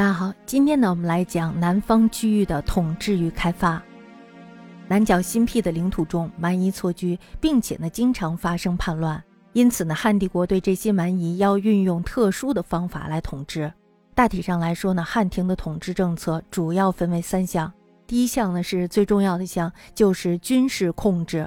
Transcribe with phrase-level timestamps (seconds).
[0.00, 3.82] 大家好，今天呢，我们来讲南方区域的统治与开发。
[4.88, 9.22] 南角新辟的领土中，蛮夷错居，并且呢，经常发生叛乱。
[9.52, 13.70] 因此呢，汉帝国对这些蛮夷要运用特殊的方法来统治。
[14.14, 17.70] 大体上来说呢，汉廷的统治政策主要分为三项。
[18.06, 21.46] 第一项呢，是最重要的项，就是军事控制，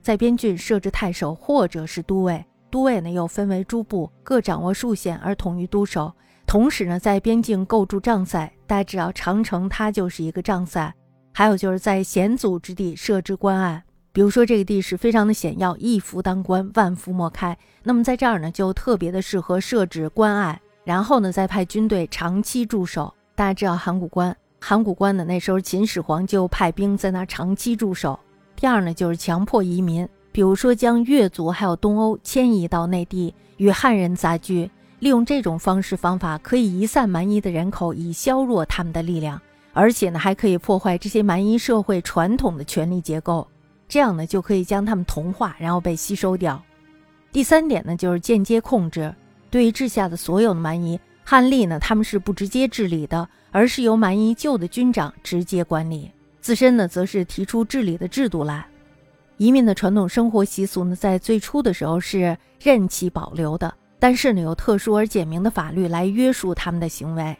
[0.00, 6.10] 在边郡设置太守或者是都尉，都尉呢又分为诸部，各掌握数县而统于都守。
[6.50, 10.92] 同时呢，在边境构筑障塞，大家知道长城它就是一个障塞。
[11.32, 17.56] 还有就是在险阻之地设置关隘，比如说这个地势非常的险要，一夫当关，万夫莫开。
[17.84, 23.14] 那么在这儿呢，就特别的适合设置关隘，然后呢，再派军队长期驻守。
[23.36, 28.18] 大家知道函谷关，函谷关呢，那时候秦始皇就派兵在那长期驻守。
[28.56, 34.68] 第二呢，就是强迫移民，比如说将越族还有东欧迁移到内地，与汉人杂居。
[35.00, 39.40] 利用这种方式方法，可以移散蛮夷的人口，以削弱他们的力量，
[39.72, 43.48] 而且呢，还可以破坏这些蛮夷社会传统的权力结构，
[43.88, 46.62] 这样呢，就可以将他们同化，然后被吸收掉。
[47.32, 49.14] 第三点呢，就是间接控制，
[49.50, 56.10] 对于治下的所有的蛮夷，汉吏呢，他们是不直接治理的，而是由蛮夷旧的军长直接管理，
[56.42, 58.66] 自身呢，则是提出治理的制度来。
[59.38, 63.72] 移民的传统生活习俗呢，在最初的时候是任其保留的。
[64.00, 67.36] 但是呢，有特殊而简明的法律来约束他们的行为。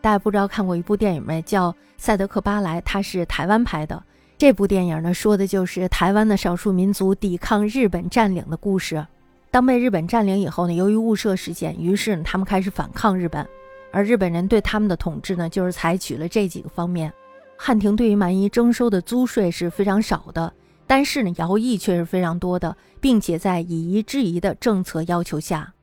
[0.00, 1.42] 大家不知道看过一部电影没？
[1.42, 4.02] 叫《赛德克·巴莱》，它是台湾拍的。
[4.38, 9.04] 这部电影呢，说的就是台湾的少数民族抵抗日本占领的故事。
[9.50, 13.46] 当被日本占领以后呢，由于雾社事件，于是呢，他们开始反抗日本。
[13.92, 17.12] 而日本人对他们的统治呢，就是采取了这几个方面。
[17.56, 20.52] 汉庭对于蛮夷征收的租税是非常少的，
[20.86, 25.73] 但是呢，徭役却是非常多的，并且在以夷制夷的政策要求下。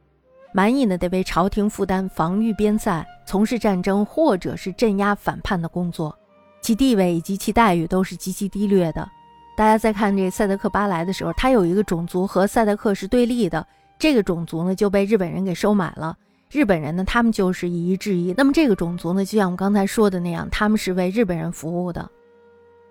[0.54, 6.14] 蛮夷呢，得为朝廷负担防御边塞、从事战争或者是镇压反叛的工作，
[6.62, 9.10] 其地位以及其待遇都是极其低劣的。
[9.56, 13.66] 大家在看这赛德克巴莱的时候，他有一个种族和赛德克是对立的，
[13.98, 16.18] 这个种族呢就被日本人给收买了。
[16.50, 18.34] 日本人呢，他们就是以夷制夷。
[18.36, 22.10] 那么这个种族呢，就像我刚才说的那样，他们是为日本人服务的。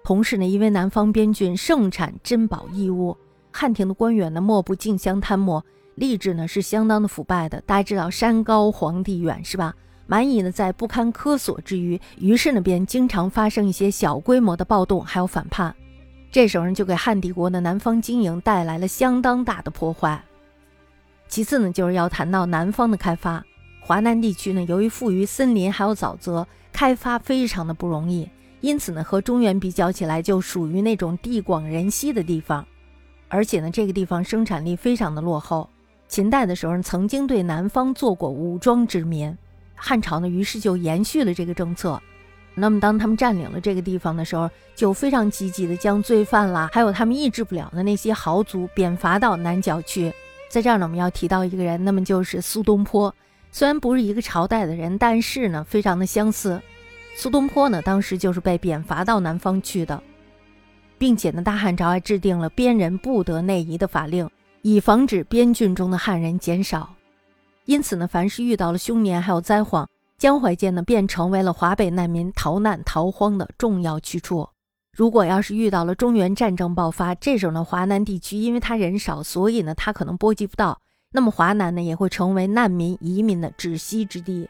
[0.02, 3.14] 同时呢，因为南方边郡盛产珍宝异物，
[3.50, 5.62] 汉廷的官员呢，莫不竞相贪墨。
[5.96, 9.74] 吏治呢是相当的腐败的，大家知道山高皇帝远是吧？
[10.06, 15.74] 蛮夷呢在不堪苛索之余，于是呢便经常发生一些小规模的暴动，还有反叛。
[16.32, 20.24] 这时候呢就给汉帝国的南方经营带来了相当大的破坏。
[21.28, 23.44] 其次呢就是要谈到南方的开发，
[23.80, 28.28] 华南地区呢由于富于森林还有沼泽，开发非常的不容易，
[28.60, 32.66] 因此呢和中原比较起来就属于那种地广人稀的地方，
[33.28, 35.68] 而且呢这个地方生产力非常的落后。
[36.10, 39.32] 秦代的时候曾经对南方做过武装殖民，
[39.76, 42.02] 汉朝呢，于是就延续了这个政策。
[42.52, 50.12] 那么，当他们占领了这个地方的时候，就非常积极的将罪犯啦，还有他们抑制不了的那些豪族贬罚到南郊去。
[50.48, 53.14] 在这儿呢，我们要提到一个人，那么就是苏东坡。
[53.52, 56.60] 虽然不是一个朝代的人，但是呢，非常的相似。
[57.14, 60.02] 苏东坡呢，当时就是被贬罚到南方去的，
[60.98, 64.28] 并且呢，大汉朝还制定了边人不得内移的法令。
[64.62, 66.94] 以防止边郡中的汉人减少，
[67.64, 69.88] 因此呢，凡是遇到了凶年还有灾荒，
[70.18, 74.46] 江淮间呢便成为了华北难民逃难逃荒的重要去处。
[74.94, 80.78] 如果要是遇到了中原战争爆发，这时候呢，华南地区因为它人少，所以呢，它可能波及不到，
[81.12, 84.46] 那么华南呢也会成为难民移民的窒息之地。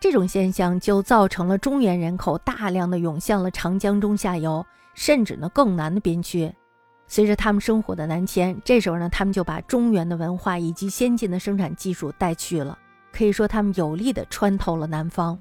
[0.00, 4.64] 这种现象就造成了中原人口大量的涌向了长江中下游，
[4.94, 6.50] 甚至呢更南的边区。
[7.08, 12.78] 随着他们生活的南迁，这时候呢，他们就把中原的文化以及先进的生产技术带去了。
[13.10, 15.38] 可以说，他们有力地穿透了南方，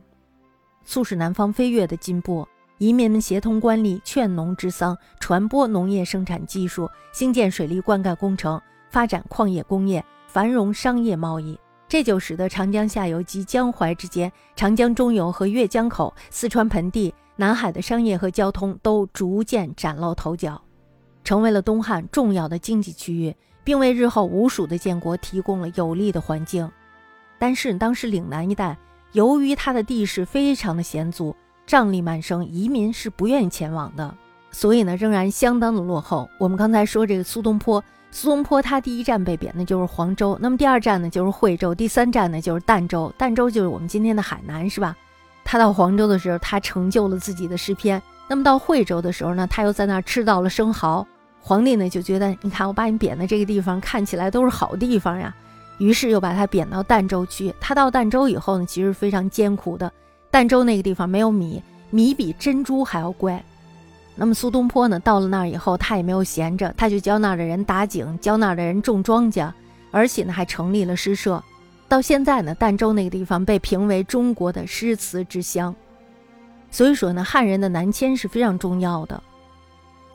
[0.86, 2.48] 促使南方飞跃的进步。
[2.78, 11.60] 移民们协同官吏，劝农治桑，传播农业生产技术，兴建水利灌溉工程，发展矿业工业，繁荣商业贸易。
[11.90, 20.62] 这就使得长江下游及江淮之间、长江中游和阅江口、四川盆地、南海的商业和交通都逐渐崭露头角。
[21.28, 26.72] 成为了东汉重要的经济区域，并为日后吴蜀的建国提供了有利的环境。
[27.38, 28.78] 但是当时岭南一带
[29.12, 31.36] 由于它的地势非常的险阻，
[31.68, 34.16] 瘴疠满生，移民是不愿意前往的，
[34.52, 36.30] 所以呢仍然相当的落后。
[36.40, 44.96] 我们刚才说这个苏东坡，苏东坡他第一站被贬的就是黄州，那么第二站呢就是惠州，第三站呢就是儋州，儋州就是我们今天的海南，是吧？
[45.44, 51.06] 他到黄州的时候，他成就了自己的诗篇；那么到惠州的时候呢，他又在那儿吃到了生蚝。
[51.42, 55.34] 皇帝呢就觉得，你看我把你贬的这个地方看起来都是好地方呀，
[55.78, 57.54] 于是又把他贬到儋州去。
[57.60, 59.92] 他到儋州以后呢，其实非常艰苦的。
[60.32, 63.42] 儋州那个地方没有米，米比珍珠还要贵。
[64.16, 69.52] 那么苏东坡呢，到了那儿以后，他也没有闲着，他就教那儿的人打井，教那儿的人种庄稼，
[69.92, 71.42] 而且呢还成立了诗社。
[71.88, 75.74] 到现在呢，儋州那个地方被评为中国的诗词之乡。
[76.70, 79.24] 所以说呢，汉人的南迁是非常重要的。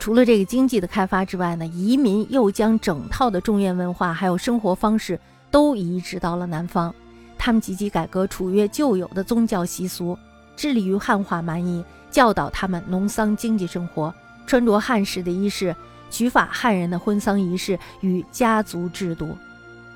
[0.03, 5.17] 除了这个经济的开发之外呢，移民又将整套的中原文化还有生活方式
[5.49, 6.93] 都移植到了南方。
[7.37, 10.17] 他们积极改革楚越旧有的宗教习俗，
[10.57, 11.81] 致力于汉化蛮夷。
[12.11, 14.13] 教导他们农桑经济生活，
[14.45, 15.73] 穿着汉式的衣饰，
[16.11, 19.37] 取法汉人的婚丧仪式与家族制度。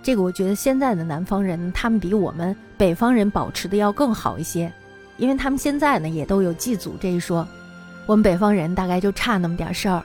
[0.01, 4.71] 这个我觉得现在的南方人，他们比我们北方人保持的要更好一些，
[5.18, 7.45] 因为他们现在呢也都有祭祖这一说。
[8.07, 10.01] 我们北方人大概就差那么点事儿，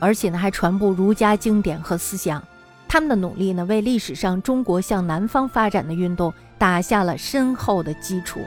[0.00, 2.42] 而且呢还传播儒家经典和思想。
[2.88, 8.40] 他们的努力呢，为历史上中国向南方发展的运动打下了深厚的基础。